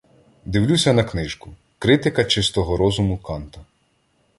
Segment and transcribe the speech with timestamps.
[0.45, 3.61] Дивлюся на книжку— "Критика чистого розуму" Канта.